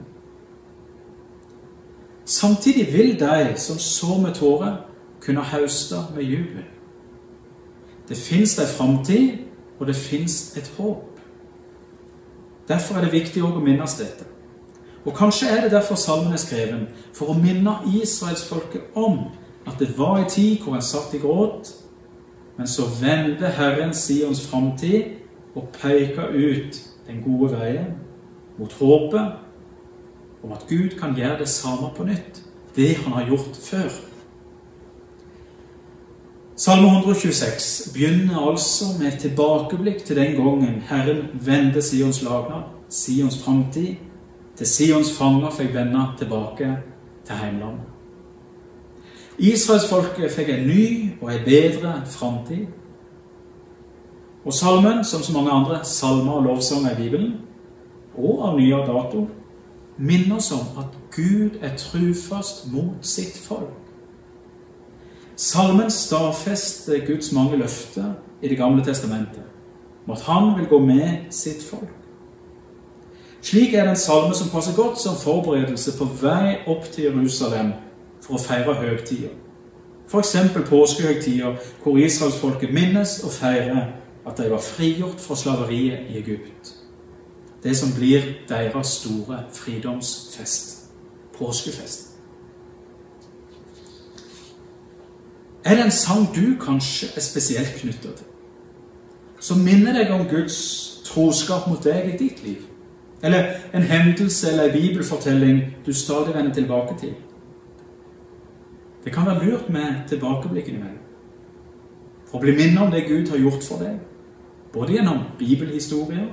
Samtidig 2.25 2.93
vil 2.93 3.21
de 3.21 3.53
som 3.57 3.79
så 3.79 4.19
med 4.23 4.35
tårer, 4.35 4.77
kunne 5.21 5.41
hauste 5.41 5.95
med 6.15 6.23
jubel. 6.23 6.65
Det 8.09 8.17
fins 8.17 8.59
ei 8.59 8.67
framtid 8.67 9.39
og 9.79 9.87
det 9.87 9.97
fins 9.97 10.57
et 10.57 10.73
håp. 10.79 11.21
Derfor 12.69 12.95
er 12.95 13.05
det 13.05 13.13
viktig 13.13 13.43
å 13.43 13.59
minnes 13.59 13.95
dette. 13.99 14.27
Og 15.05 15.15
Kanskje 15.15 15.49
er 15.49 15.61
det 15.63 15.71
derfor 15.71 15.95
salmen 15.95 16.33
er 16.33 16.39
skreven, 16.39 16.89
for 17.15 17.31
å 17.31 17.39
minne 17.39 17.75
israelsfolket 18.03 18.95
om 18.95 19.19
at 19.67 19.79
det 19.79 19.99
var 19.99 20.19
en 20.19 20.31
tid 20.31 20.63
hvor 20.63 20.73
han 20.73 20.83
satt 20.83 21.15
i 21.15 21.19
gråt, 21.23 21.73
men 22.63 22.69
så 22.69 22.83
vendte 23.01 23.47
Herren 23.47 23.95
Sions 23.95 24.47
framtid 24.47 25.03
og 25.55 25.69
peka 25.75 26.29
ut 26.31 26.77
den 27.09 27.19
gode 27.25 27.49
veien 27.57 27.89
mot 28.59 28.73
håpet 28.79 29.33
om 30.45 30.53
at 30.55 30.63
Gud 30.69 30.95
kan 31.01 31.17
gjøre 31.17 31.41
det 31.41 31.49
samme 31.49 31.91
på 31.97 32.07
nytt, 32.07 32.39
det 32.77 32.97
han 33.03 33.17
har 33.17 33.27
gjort 33.27 33.59
før. 33.65 33.89
Salme 36.57 36.87
126 36.87 37.91
begynner 37.95 38.39
altså 38.51 38.93
med 39.01 39.11
et 39.11 39.21
tilbakeblikk 39.27 40.05
til 40.07 40.17
den 40.17 40.39
gangen 40.39 40.83
Herren 40.87 41.25
vendte 41.35 41.83
Sions 41.83 42.23
lagnad, 42.23 42.71
Sions 42.89 43.43
framtid, 43.43 43.97
til 44.57 44.67
Sions 44.67 45.17
fanger 45.19 45.51
fikk 45.51 45.75
vende 45.75 46.07
tilbake 46.19 46.77
til 47.27 47.43
heimlandet. 47.43 47.92
Israelsfolket 49.39 50.33
fikk 50.33 50.49
en 50.49 50.67
ny 50.67 50.87
og 51.21 51.33
en 51.33 51.45
bedre 51.45 51.95
framtid. 52.07 52.67
Og 54.45 54.53
salmen, 54.53 55.05
som 55.05 55.23
så 55.23 55.33
mange 55.33 55.51
andre 55.51 55.85
salmer 55.85 56.33
og 56.33 56.43
lovsanger 56.43 56.91
i 56.91 57.03
Bibelen, 57.03 57.33
og 58.19 58.43
av 58.49 58.59
nyere 58.59 58.87
dato, 58.87 59.29
minner 59.99 60.37
oss 60.37 60.51
om 60.53 60.67
at 60.79 60.99
Gud 61.15 61.63
er 61.63 61.77
trufast 61.79 62.67
mot 62.73 63.07
sitt 63.07 63.39
folk. 63.39 63.79
Salmen 65.37 65.91
stadfester 65.91 67.07
Guds 67.07 67.33
mange 67.33 67.57
løfter 67.57 68.13
i 68.43 68.49
Det 68.49 68.59
gamle 68.59 68.85
testamentet 68.85 69.43
om 70.07 70.13
at 70.13 70.21
han 70.21 70.59
vil 70.59 70.67
gå 70.67 70.79
med 70.79 71.31
sitt 71.31 71.63
folk. 71.71 71.89
Slik 73.43 73.75
er 73.75 73.83
det 73.83 73.91
en 73.91 73.97
salme 73.97 74.35
som 74.35 74.51
passer 74.51 74.75
godt 74.77 74.99
som 74.99 75.17
forberedelse 75.19 75.99
på 75.99 76.07
vei 76.21 76.57
opp 76.67 76.85
til 76.93 77.05
Jerusalem 77.05 77.73
for 78.23 78.39
å 78.39 78.43
feire 78.43 78.75
høgtider. 78.75 79.33
F.eks. 80.09 80.37
påskehøgtider, 80.69 81.57
hvor 81.83 81.97
israelsfolket 81.97 82.75
minnes 82.75 83.21
og 83.25 83.33
feirer 83.33 83.93
at 84.27 84.39
de 84.39 84.51
var 84.51 84.61
frigjort 84.63 85.21
fra 85.21 85.37
slaveriet 85.37 86.11
i 86.11 86.19
Egypt. 86.19 86.75
Det 87.63 87.77
som 87.77 87.95
blir 87.97 88.23
deres 88.49 88.87
store 88.87 89.45
fridomsfest 89.53 90.83
påskefest. 91.39 92.09
Er 95.65 95.75
det 95.75 95.85
en 95.85 95.91
sang 95.91 96.27
du 96.35 96.65
kanskje 96.65 97.07
er 97.17 97.21
spesielt 97.21 97.75
knytta 97.79 98.11
til, 98.17 98.27
som 99.41 99.59
minner 99.59 99.95
deg 99.95 100.11
om 100.11 100.27
Guds 100.31 100.59
troskap 101.07 101.69
mot 101.71 101.85
deg 101.85 102.15
i 102.15 102.19
ditt 102.19 102.43
liv? 102.45 102.67
Eller 103.23 103.55
en 103.75 103.83
hendelse 103.83 104.51
eller 104.51 104.65
en 104.65 104.81
bibelfortelling 104.81 105.61
du 105.87 105.93
stadig 105.95 106.35
vender 106.35 106.55
tilbake 106.55 106.99
til? 107.01 107.15
Det 109.05 109.13
kan 109.13 109.27
være 109.27 109.45
lurt 109.45 109.69
med 109.71 110.09
tilbakeblikk 110.09 110.69
innimellom. 110.69 110.99
For 112.31 112.39
å 112.39 112.43
bli 112.45 112.55
minnet 112.57 112.81
om 112.81 112.93
det 112.93 113.09
Gud 113.09 113.29
har 113.29 113.41
gjort 113.43 113.65
for 113.67 113.83
deg, 113.83 113.99
både 114.73 114.95
gjennom 114.97 115.25
bibelhistorier, 115.39 116.31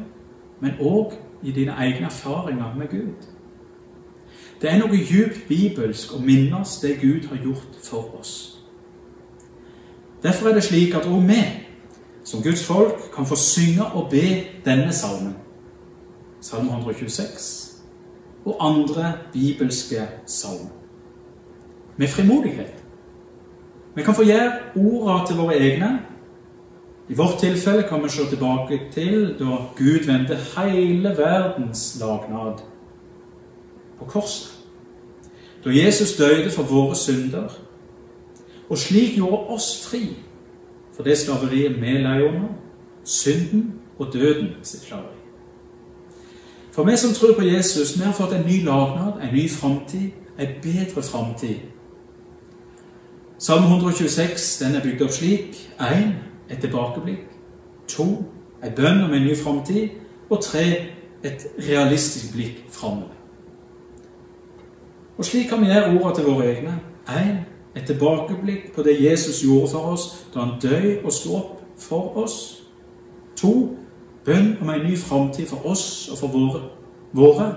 men 0.61 0.79
òg 0.79 1.17
i 1.43 1.51
dine 1.51 1.75
egne 1.75 2.07
erfaringer 2.07 2.75
med 2.77 2.87
Gud. 2.91 3.27
Det 4.61 4.69
er 4.69 4.79
noe 4.79 4.95
djupt 4.95 5.47
bibelsk 5.47 6.13
å 6.15 6.21
minnes 6.23 6.77
det 6.83 6.97
Gud 7.01 7.27
har 7.31 7.41
gjort 7.43 7.79
for 7.83 8.15
oss. 8.19 8.33
Derfor 10.23 10.49
er 10.49 10.59
det 10.59 10.63
slik 10.67 10.95
at 10.95 11.07
òg 11.07 11.23
vi, 11.27 11.43
som 12.23 12.43
Guds 12.43 12.63
folk, 12.67 13.09
kan 13.15 13.27
få 13.27 13.35
synge 13.39 13.87
og 13.93 14.09
be 14.11 14.25
denne 14.65 14.93
salmen, 14.93 15.35
Salme 16.41 16.71
126, 16.71 17.47
og 18.45 18.57
andre 18.63 19.13
bibelske 19.33 20.05
salmer 20.25 20.78
med 21.99 22.07
frimodighet. 22.07 22.83
Vi 23.95 24.03
kan 24.03 24.15
få 24.15 24.23
gjøre 24.23 24.51
ordene 24.75 25.27
til 25.27 25.35
våre 25.35 25.55
egne. 25.57 25.99
I 27.09 27.13
vårt 27.13 27.39
tilfelle 27.39 27.83
kan 27.89 28.03
vi 28.03 28.09
se 28.09 28.25
tilbake 28.29 28.79
til 28.91 29.35
da 29.39 29.57
Gud 29.75 30.05
vendte 30.05 30.37
hele 30.55 31.09
verdens 31.17 31.97
lagnad 31.99 32.61
på 33.99 34.05
korset. 34.05 34.55
Da 35.65 35.69
Jesus 35.69 36.15
døde 36.17 36.51
for 36.51 36.63
våre 36.63 36.95
synder, 36.95 37.49
og 38.69 38.77
slik 38.77 39.15
gjorde 39.17 39.47
oss 39.47 39.87
fri 39.87 40.15
for 40.95 41.03
det 41.03 41.17
slaveriet 41.17 41.81
vi 41.81 41.97
lei 41.97 42.21
under, 42.23 42.53
synden 43.03 43.73
og 43.97 44.13
døden 44.13 44.47
sitt 44.63 44.81
slaveri. 44.81 45.19
For 46.71 46.83
vi 46.83 46.95
som 46.97 47.11
tror 47.13 47.33
på 47.33 47.43
Jesus, 47.43 47.99
vi 47.99 48.03
har 48.03 48.13
fått 48.13 48.33
en 48.33 48.45
ny 48.45 48.63
lagnad, 48.63 49.19
en 49.23 49.35
ny 49.35 49.49
framtid, 49.49 50.09
en 50.39 50.47
bedre 50.63 51.03
framtid 51.03 51.59
Salme 53.39 53.67
126 53.67 54.59
den 54.59 54.75
er 54.75 54.81
bygd 54.83 55.01
opp 55.01 55.11
slik. 55.15 55.69
1. 55.79 56.15
Et 56.51 56.59
tilbakeblikk. 56.59 57.21
2. 57.87 58.03
En 58.63 58.73
bønn 58.75 59.03
om 59.03 59.13
en 59.13 59.23
ny 59.23 59.35
framtid. 59.37 59.89
Og 60.29 60.41
3. 60.43 60.63
Et 61.23 61.45
realistisk 61.69 62.33
blikk 62.33 62.65
framover. 62.71 63.15
Og 65.17 65.25
slik 65.25 65.47
kan 65.47 65.61
vi 65.61 65.71
gjøre 65.71 65.87
ordene 65.87 66.15
til 66.15 66.25
våre 66.25 66.49
egne. 66.51 66.75
1. 67.07 67.39
Et 67.75 67.87
tilbakeblikk 67.87 68.73
på 68.75 68.83
det 68.83 68.97
Jesus 69.03 69.41
gjorde 69.43 69.71
for 69.71 69.93
oss 69.93 70.09
da 70.33 70.43
han 70.43 70.59
døde 70.59 70.99
og 71.03 71.13
sto 71.13 71.35
opp 71.35 71.63
for 71.77 72.17
oss. 72.17 72.63
2. 73.39 73.53
Bønn 74.25 74.57
om 74.61 74.69
en 74.69 74.83
ny 74.83 74.97
framtid 74.97 75.47
for 75.47 75.63
oss 75.65 76.09
og 76.11 76.17
for 76.17 76.27
våre. 76.27 76.61
våre. 77.13 77.55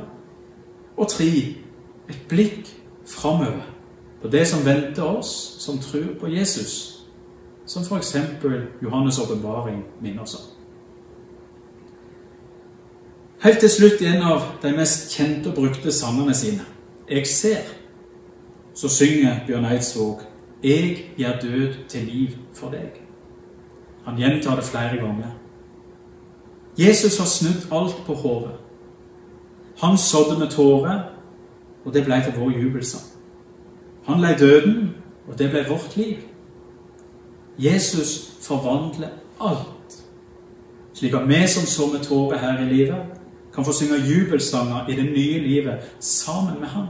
Og 0.97 1.09
3. 1.09 1.25
Et 2.09 2.27
blikk 2.29 2.71
framover 3.07 3.72
på 4.23 4.29
det 4.29 4.49
som 4.49 4.65
venter 4.65 5.03
oss 5.03 5.57
som 5.59 5.79
tror 5.79 6.15
på 6.21 6.29
Jesus, 6.29 7.05
som 7.67 7.83
f.eks. 7.83 8.17
Johannes' 8.83 9.23
åpenbaring 9.23 9.85
minner 10.01 10.23
oss 10.23 10.35
om. 10.35 10.41
Helt 13.43 13.59
til 13.59 13.71
slutt 13.71 14.03
en 14.03 14.23
av 14.23 14.43
de 14.63 14.71
mest 14.77 15.11
kjente 15.11 15.51
og 15.51 15.55
brukte 15.55 15.93
sangene 15.93 16.35
sine, 16.35 16.63
'Jeg 17.11 17.27
ser', 17.27 17.75
så 18.75 18.89
synger 18.89 19.41
Bjørn 19.47 19.65
Eidsvåg 19.65 20.21
'Jeg 20.63 21.05
gjør 21.17 21.41
død 21.43 21.75
til 21.89 22.07
liv 22.07 22.29
for 22.55 22.69
deg'. 22.69 23.01
Han 24.05 24.19
gjentar 24.19 24.55
det 24.55 24.65
flere 24.65 24.97
ganger. 24.97 25.31
Jesus 26.79 27.19
har 27.19 27.27
snudd 27.27 27.67
alt 27.73 28.07
på 28.07 28.15
hodet. 28.15 28.55
Han 29.79 29.99
sådde 29.99 30.39
med 30.39 30.51
tårer, 30.51 31.01
og 31.85 31.95
det 31.95 32.05
ble 32.05 32.23
til 32.25 32.41
vår 32.41 32.51
jubelsang. 32.51 33.12
Han 34.07 34.21
lei 34.21 34.35
døden, 34.39 34.95
og 35.29 35.39
det 35.39 35.51
ble 35.51 35.65
vårt 35.69 35.97
liv. 35.97 36.17
Jesus 37.59 38.37
forvandler 38.41 39.09
alt, 39.41 40.03
slik 40.95 41.15
at 41.15 41.29
vi 41.29 41.47
som 41.47 41.67
så 41.67 41.87
med 41.93 42.01
tårer 42.01 42.39
her 42.39 42.63
i 42.63 42.75
livet, 42.75 43.03
kan 43.55 43.65
få 43.65 43.73
synge 43.73 44.01
jubelsanger 44.09 44.89
i 44.89 44.97
det 44.97 45.05
nye 45.05 45.39
livet 45.39 45.75
sammen 46.01 46.61
med 46.61 46.69
Han. 46.69 46.87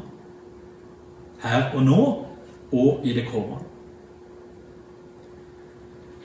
Her 1.43 1.75
og 1.75 1.83
nå 1.83 2.25
og 2.73 3.01
i 3.05 3.13
det 3.13 3.25
kommende. 3.33 3.65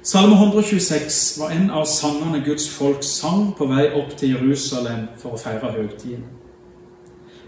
Salme 0.04 0.36
126 0.36 1.39
var 1.39 1.50
en 1.50 1.69
av 1.69 1.86
sangene 1.86 2.43
Guds 2.45 2.69
folk 2.69 3.04
sang 3.04 3.56
på 3.58 3.65
vei 3.67 3.89
opp 3.91 4.13
til 4.17 4.30
Jerusalem 4.30 5.08
for 5.17 5.36
å 5.36 5.39
feire 5.41 5.71
høytiden. 5.71 6.23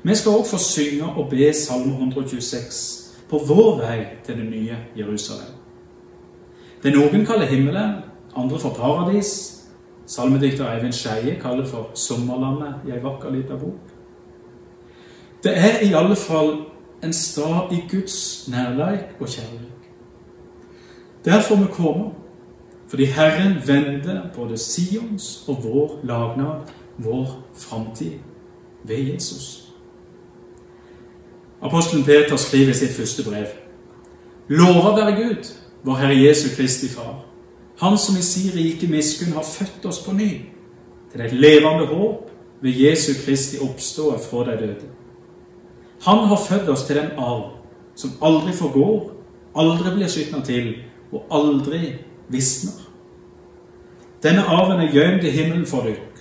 Vi 0.03 0.15
skal 0.15 0.31
også 0.31 0.57
få 0.57 0.57
synge 0.57 1.13
og 1.13 1.29
be 1.29 1.53
Salme 1.53 1.93
126 1.93 3.08
på 3.29 3.41
vår 3.47 3.77
vei 3.77 4.05
til 4.25 4.37
det 4.37 4.45
nye 4.49 4.77
Jerusalem. 4.97 5.55
Det 6.83 6.93
noen 6.95 7.25
kaller 7.25 7.45
himmelen, 7.45 7.95
andre 8.35 8.59
for 8.59 8.73
paradis. 8.73 9.55
Salmedikter 10.09 10.65
Eivind 10.71 10.93
Skeie 10.93 11.35
kaller 11.41 11.65
for 11.65 11.91
sommerlandet 11.93 12.87
i 12.87 12.95
ei 12.95 13.03
vakker 13.03 13.29
lita 13.29 13.57
bok. 13.59 13.91
Det 15.43 15.53
er 15.57 15.83
i 15.85 15.93
alle 15.93 16.15
fall 16.15 16.55
en 17.03 17.13
stad 17.13 17.71
i 17.71 17.83
Guds 17.91 18.47
nærleik 18.51 19.19
og 19.19 19.27
kjærlighet. 19.27 19.75
Derfor 21.25 21.55
vi 21.55 21.67
kommer, 21.71 22.09
fordi 22.87 23.05
Herren 23.05 23.55
vender 23.67 24.21
både 24.35 24.57
Sions 24.57 25.43
og 25.47 25.63
vår 25.63 25.99
lagnad, 26.03 26.61
vår 26.97 27.43
framtid, 27.53 28.19
ved 28.83 28.97
Jesus. 28.97 29.68
Apostelen 31.61 32.05
Peter 32.05 32.35
skriver 32.35 32.69
i 32.69 32.73
sitt 32.73 32.95
første 32.95 33.23
brev.: 33.23 33.47
Lova 34.47 34.95
være 34.95 35.15
Gud, 35.15 35.55
vår 35.83 35.95
Herre 35.95 36.21
Jesu 36.23 36.55
Kristi 36.55 36.87
Far, 36.87 37.25
Han 37.79 37.97
som 37.97 38.17
i 38.17 38.21
si 38.21 38.49
rike 38.55 38.87
miskunn 38.87 39.33
har 39.33 39.43
født 39.43 39.85
oss 39.85 39.99
på 40.03 40.11
ny, 40.11 40.41
til 41.11 41.21
et 41.21 41.33
levende 41.33 41.85
håp 41.85 42.31
ved 42.61 42.71
Jesu 42.71 43.11
Kristi 43.25 43.57
oppståe 43.61 44.19
fra 44.19 44.43
de 44.43 44.57
døde. 44.57 44.89
Han 46.01 46.27
har 46.27 46.41
født 46.49 46.69
oss 46.69 46.83
til 46.83 46.95
den 46.95 47.11
arv 47.17 47.51
som 47.95 48.11
aldri 48.21 48.53
forgår, 48.53 49.11
aldri 49.55 49.95
blir 49.95 50.07
skitna 50.07 50.41
til 50.45 50.73
og 51.11 51.25
aldri 51.31 51.95
visner. 52.29 52.75
Denne 54.23 54.43
arven 54.43 54.81
er 54.81 54.91
gjemt 54.91 55.23
i 55.23 55.31
himmelen 55.31 55.65
for 55.65 55.87
dykk, 55.87 56.19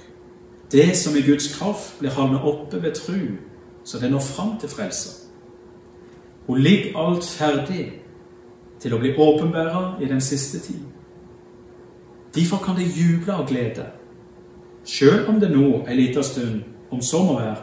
det 0.72 0.96
som 0.96 1.16
i 1.16 1.22
Guds 1.22 1.54
kraft 1.58 1.98
blir 1.98 2.10
holdt 2.10 2.42
oppe 2.42 2.82
ved 2.82 2.94
tru, 2.94 3.18
så 3.84 3.98
det 3.98 4.10
når 4.10 4.20
fram 4.20 4.58
til 4.60 4.68
frelse. 4.68 5.27
Hun 6.48 6.58
ligger 6.58 6.98
alt 6.98 7.24
ferdig, 7.24 7.92
til 8.80 8.94
å 8.94 8.98
bli 9.02 9.10
åpenbæra 9.18 9.98
i 10.00 10.06
den 10.06 10.20
siste 10.20 10.58
tid. 10.62 10.80
Derfor 12.34 12.56
kan 12.64 12.76
det 12.78 12.86
juble 12.94 13.34
av 13.34 13.46
glede, 13.48 13.84
sjøl 14.86 15.26
om 15.28 15.40
det 15.40 15.50
nå 15.50 15.82
en 15.82 15.96
liten 15.96 16.24
stund, 16.24 16.62
om 16.90 17.02
så 17.02 17.20
må 17.24 17.34
være, 17.40 17.56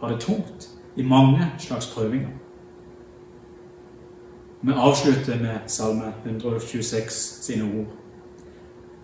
har 0.00 0.08
det 0.08 0.20
tungt 0.20 0.70
i 0.96 1.02
mange 1.06 1.46
slags 1.58 1.86
prøvinger. 1.94 2.32
Vi 4.62 4.72
avslutter 4.72 5.38
med 5.40 5.58
Salme 5.66 6.12
126 6.26 7.12
sine 7.42 7.64
ord. 7.64 7.94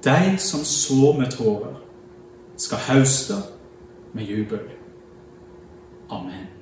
De 0.04 0.38
som 0.38 0.60
sår 0.64 1.18
med 1.18 1.30
tårer, 1.30 1.74
skal 2.56 2.78
hauste 2.78 3.34
med 4.12 4.24
jubel. 4.24 4.60
Amen. 6.10 6.57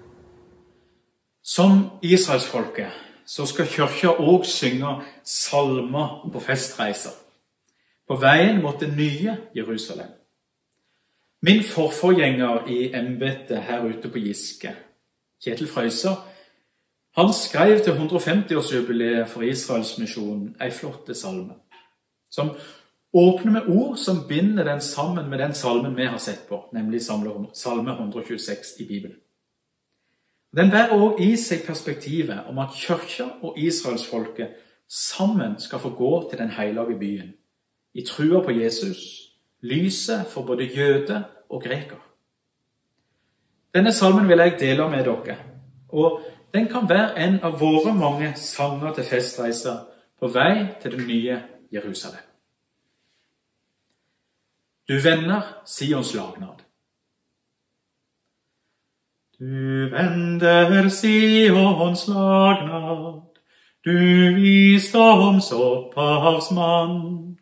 Som 1.47 1.91
israelsfolket 2.03 2.91
så 3.27 3.47
skal 3.47 3.69
kirka 3.71 4.11
òg 4.19 4.47
synge 4.47 4.97
salmer 5.25 6.31
på 6.33 6.41
festreiser. 6.43 7.15
På 8.07 8.17
veien 8.19 8.59
mot 8.63 8.81
det 8.81 8.89
nye 8.97 9.37
Jerusalem. 9.55 10.11
Min 11.43 11.63
forforgjenger 11.63 12.67
i 12.67 12.91
embetet 12.95 13.63
her 13.63 13.85
ute 13.85 14.09
på 14.11 14.19
Giske, 14.19 14.73
Kjetil 15.43 15.69
Frøyser, 15.69 16.17
han 17.17 17.33
skrev 17.33 17.79
til 17.85 17.93
150-årsjubileet 17.93 19.29
for 19.31 19.47
Israelsmisjonen 19.47 20.57
ei 20.61 20.71
flott 20.71 21.13
salme, 21.17 21.55
som 22.31 22.51
åpner 23.13 23.53
med 23.53 23.69
ord 23.69 23.97
som 23.97 24.25
binder 24.29 24.65
den 24.65 24.81
sammen 24.81 25.31
med 25.31 25.39
den 25.39 25.55
salmen 25.55 25.97
vi 25.97 26.11
har 26.11 26.19
sett 26.19 26.49
på, 26.49 26.65
nemlig 26.73 27.03
Salme 27.03 27.93
126 27.93 28.75
i 28.81 28.85
Bibelen. 28.85 29.17
Den 30.57 30.71
bærer 30.71 30.95
òg 30.97 31.21
i 31.21 31.35
seg 31.37 31.67
perspektivet 31.67 32.47
om 32.49 32.59
at 32.59 32.73
kirka 32.73 33.27
og 33.45 33.59
israelsfolket 33.61 34.55
sammen 34.89 35.59
skal 35.61 35.79
få 35.79 35.91
gå 35.99 36.13
til 36.31 36.39
den 36.39 36.51
hellige 36.51 36.99
byen, 36.99 37.35
i 37.95 38.05
trua 38.07 38.41
på 38.45 38.51
Jesus, 38.51 38.99
lyset 39.61 40.27
for 40.33 40.43
både 40.43 40.65
jøde 40.65 41.25
og 41.51 41.63
greker. 41.63 42.01
Denne 43.75 43.93
salmen 43.93 44.29
vil 44.29 44.39
jeg 44.39 44.57
dele 44.61 44.89
med 44.91 45.05
dere, 45.05 45.37
og 45.89 46.21
den 46.55 46.69
kan 46.69 46.89
være 46.89 47.19
en 47.27 47.41
av 47.45 47.61
våre 47.61 47.95
mange 47.95 48.33
sanger 48.37 48.95
til 48.95 49.05
festreiser 49.05 49.83
på 50.21 50.31
vei 50.33 50.69
til 50.81 50.97
det 50.97 51.07
nye 51.07 51.43
Jerusalem. 51.73 52.25
Du 54.89 54.95
venner 55.03 55.43
Sions 55.67 56.15
lagnad. 56.15 56.66
Du 59.39 59.91
vender 59.91 60.89
Sions 60.89 62.09
lagnad, 62.09 63.21
du 63.85 64.35
visdoms 64.35 65.53
opphavsmann. 65.53 67.37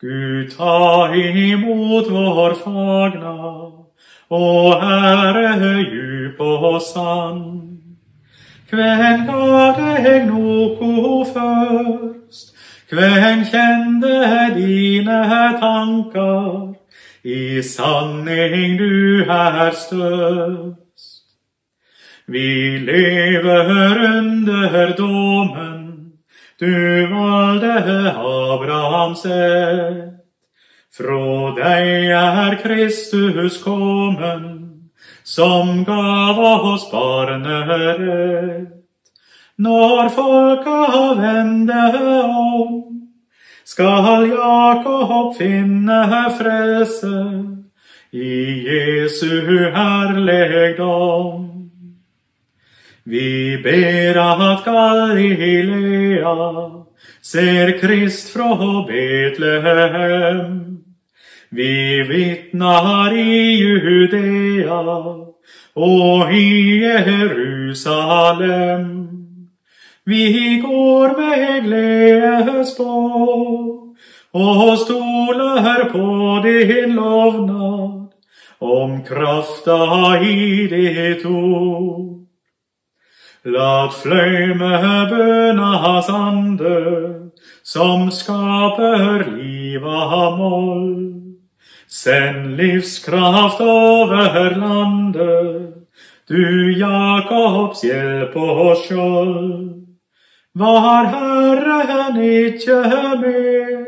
Gud, 0.00 0.50
ta 0.56 1.12
imot 1.12 2.08
vår 2.08 2.54
fagnad 2.62 3.84
og 4.30 4.80
ære 4.80 5.84
djup 5.92 6.40
og 6.40 6.80
sann. 6.88 7.44
Kven 8.70 9.26
ga 9.28 9.76
deg 9.76 10.24
noko 10.24 11.24
først? 11.34 12.54
kven 12.88 13.44
kjende 13.44 14.54
dine 14.56 15.22
tanker? 15.60 16.76
I 17.24 17.60
sanning 17.60 18.78
du 18.78 19.24
er 19.28 19.70
størst. 19.76 20.89
Vi 22.30 22.78
lever 22.78 24.06
under 24.16 24.96
dommen, 24.96 26.12
du 26.58 27.06
valgte 27.06 28.14
Abrahams 28.16 29.24
ett. 29.26 30.14
Fra 30.94 31.50
deg 31.58 32.06
er 32.14 32.54
Kristus 32.62 33.58
kommen 33.64 34.46
som 35.26 35.84
gav 35.84 36.38
oss 36.70 36.86
barnerett. 36.92 38.78
Når 39.58 40.08
folka 40.14 40.80
vender 41.18 41.98
om, 42.30 43.10
skal 43.64 44.30
Jakob 44.30 45.34
finne 45.38 46.02
frelse 46.38 47.16
i 48.14 48.34
Jesu 48.70 49.70
herligdom. 49.74 51.59
Vi 53.10 53.58
ber 53.58 54.14
at 54.22 54.64
Galilea 54.64 56.34
ser 57.22 57.72
Krist 57.80 58.28
fra 58.30 58.84
Betlehem. 58.86 60.78
Vi 61.50 62.02
vitnar 62.06 63.12
i 63.12 63.56
Judea 63.58 64.80
og 65.74 66.32
i 66.32 66.82
Jerusalem. 66.84 68.28
Vi 70.06 70.60
går 70.62 71.18
med 71.18 71.64
gledesspår 71.66 72.86
og 74.38 74.78
stoler 74.78 75.88
på 75.90 76.40
din 76.46 76.94
lovnad 76.94 78.08
om 78.60 79.02
krafta 79.02 80.22
i 80.22 80.66
ditt 80.70 81.26
ord. 81.26 82.19
Lat 83.44 83.94
fløyme 83.96 84.68
bønas 85.08 86.08
ande, 86.12 87.30
som 87.64 88.10
skaper 88.12 89.22
liv 89.32 89.86
av 89.86 90.36
moll. 90.36 91.38
Send 91.88 92.58
livskraft 92.58 93.62
over 93.64 94.50
landet, 94.60 95.72
du 96.28 96.68
Jakobs 96.76 97.80
hjelp 97.80 98.36
og 98.36 98.76
skjold. 98.82 99.86
Var 100.52 101.08
Herren 101.14 102.20
ikke 102.20 102.82
med, 103.22 103.86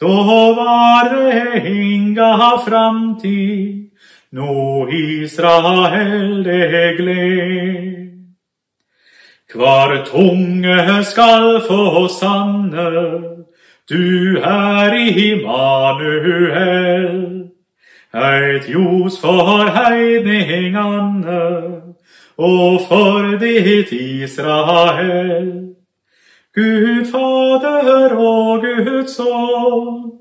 da 0.00 0.20
var 0.60 1.08
det 1.14 1.64
inga 1.64 2.58
framtid, 2.66 3.88
nå 4.36 4.86
Israel 5.00 6.44
det 6.44 6.96
gled. 7.00 8.00
Kvar 9.50 9.96
tunge 10.06 11.04
skal 11.04 11.60
få 11.66 12.08
sanne 12.08 13.40
du 13.90 14.38
er 14.38 14.94
Immanuel, 15.18 17.16
eit 18.14 18.68
ljos 18.70 19.16
for 19.18 19.66
heidningane 19.74 21.40
og 22.38 22.80
for 22.86 23.34
ditt 23.42 23.90
Israel. 23.92 25.74
Gud 26.54 27.10
Fader 27.10 28.14
og 28.14 28.62
Guds 28.62 29.16
Sønn, 29.18 30.12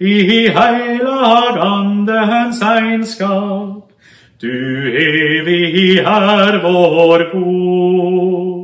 i 0.00 0.18
heilagandens 0.58 1.62
andens 1.62 2.62
einskap, 2.62 3.94
du 4.42 4.50
evig 5.06 5.98
er 6.02 6.58
vår 6.66 7.30
god. 7.30 8.63